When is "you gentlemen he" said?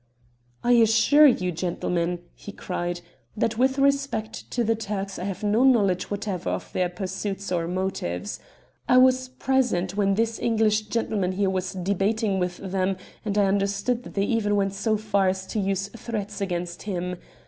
1.27-2.51